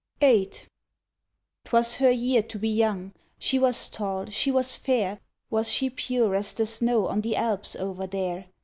VIII. 0.19 0.51
‘Twas 1.63 1.97
her 1.97 2.09
year 2.09 2.41
to 2.41 2.57
be 2.57 2.67
young. 2.69 3.13
She 3.37 3.59
was 3.59 3.87
tall, 3.87 4.25
she 4.31 4.49
was 4.49 4.75
fair 4.75 5.19
Was 5.51 5.71
she 5.71 5.91
pure 5.91 6.33
as 6.33 6.53
the 6.53 6.65
snow 6.65 7.05
on 7.05 7.21
the 7.21 7.35
Alps 7.35 7.75
over 7.75 8.07
there? 8.07 8.47